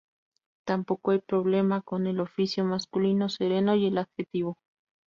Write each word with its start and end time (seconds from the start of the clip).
Tampoco 0.65 1.11
hay 1.11 1.19
problema 1.19 1.83
con 1.83 2.07
el 2.07 2.21
oficio 2.21 2.63
masculino 2.65 3.29
"sereno" 3.29 3.75
y 3.75 3.85
el 3.85 3.99
adjetivo. 3.99 4.57